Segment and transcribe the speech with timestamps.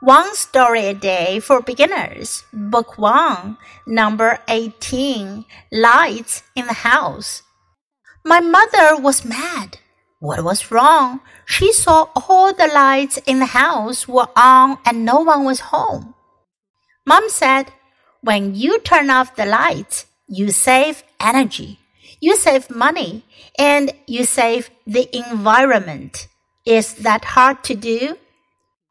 [0.00, 7.42] One Story a Day for Beginners, Book 1, Number 18 Lights in the House.
[8.24, 9.78] My mother was mad.
[10.20, 11.18] What was wrong?
[11.46, 16.14] She saw all the lights in the house were on and no one was home.
[17.04, 17.72] Mom said,
[18.20, 21.80] When you turn off the lights, you save energy,
[22.20, 23.24] you save money,
[23.58, 26.28] and you save the environment.
[26.64, 28.16] Is that hard to do?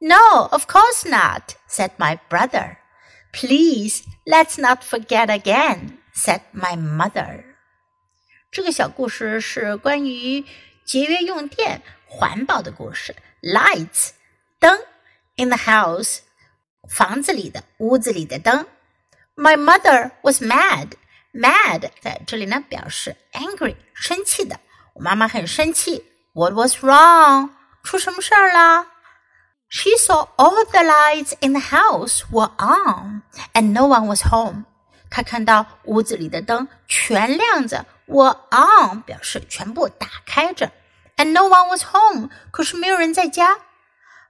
[0.00, 2.78] No, of course not, said my brother.
[3.32, 7.44] Please, let's not forget again, said my mother.
[8.50, 10.44] 这个小故事是关于
[10.84, 13.14] 节约用电、环保的故事。
[13.40, 14.10] Lights，
[14.60, 14.78] 灯，
[15.36, 16.18] in the house，
[16.88, 18.66] 房子里的、屋子里的灯。
[19.34, 20.90] My mother was mad.
[21.32, 24.60] Mad 在这里呢表示 angry，生气的。
[24.94, 26.04] 我妈妈很生气。
[26.34, 27.50] What was wrong？
[27.82, 28.86] 出什么事儿了
[30.06, 34.64] ？she saw all the lights in the house were on, and no one was home.
[35.10, 40.70] 她看到屋子里的灯全亮着，were on 表示全部打开着，
[41.16, 43.58] and no one was home，可是没有人在家。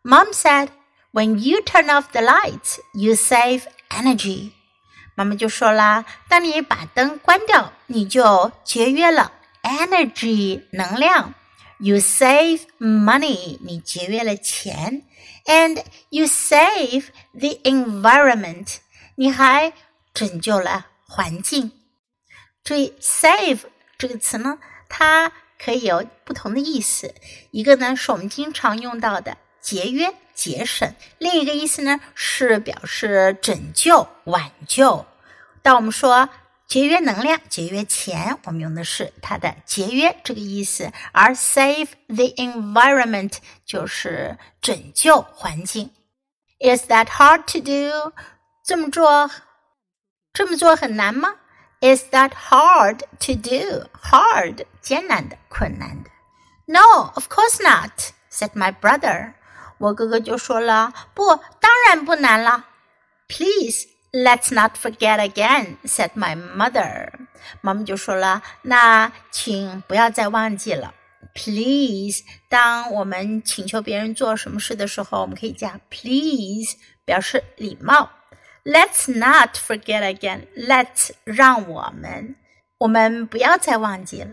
[0.03, 0.69] Mom said,
[1.13, 4.53] "When you turn off the lights, you save energy."
[5.15, 9.31] 妈妈就说啦，当你把灯关掉，你就节约了
[9.63, 11.35] energy 能量。
[11.80, 15.04] You save money，你节约了钱
[15.46, 18.78] ，and you save the environment，
[19.16, 19.74] 你还
[20.12, 21.72] 拯救了环境。
[22.64, 23.60] 注意，save
[23.98, 24.58] 这个词呢，
[24.90, 25.32] 它
[25.64, 27.14] 可以有不同的意思。
[27.52, 35.06] 一个呢是我们经常用到的节约、节省；另一个意思呢是表示拯救、挽救。
[35.62, 36.28] 当我们说
[36.68, 45.92] 节约能量、节约钱，我们用的是它的节约这个意思，而 save the environment 就是拯救环境。
[46.60, 48.14] Is that hard to do？
[48.66, 49.32] 这么做，
[50.34, 51.36] 这么做很难吗
[51.80, 56.10] ？Is that hard to do？Hard 艰难的、困难的。
[56.66, 59.36] No，of course not，said my brother。
[59.78, 62.66] 我哥哥就说了，不，当然不难了。
[63.30, 63.88] Please。
[64.13, 67.09] Let's not forget again," said my mother.
[67.61, 70.95] 妈妈就说了：“那请不要再忘记了。”
[71.35, 78.11] Please，当我们请求别人做什么事的时候，我们可以加 please 表示礼貌。
[78.65, 80.47] Let's not forget again.
[80.55, 82.37] Let's 让我们
[82.79, 84.31] 我们不要再忘记了。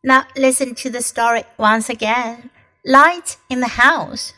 [0.00, 2.50] Now listen to the story once again.
[2.82, 4.30] Light in the house.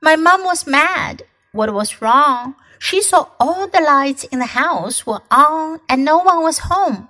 [0.00, 1.18] My mom was mad.
[1.57, 2.53] What was wrong?
[2.77, 7.09] She saw all the lights in the house were on and no one was home.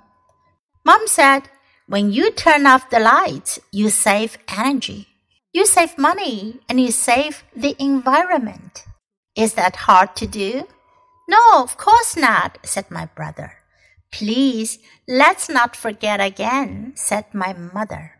[0.85, 1.49] Mom said,
[1.85, 5.09] When you turn off the lights, you save energy.
[5.51, 8.85] You save money and you save the environment.
[9.35, 10.63] Is that hard to do?
[11.27, 13.51] No, of course not, said my brother.
[14.13, 14.79] Please,
[15.09, 18.16] let's not forget again, said my mother.